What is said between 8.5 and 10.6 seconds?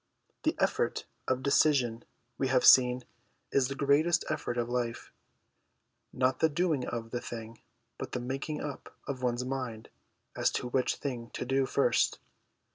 up of one's mind as